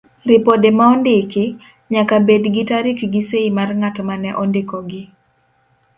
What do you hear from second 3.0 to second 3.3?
gi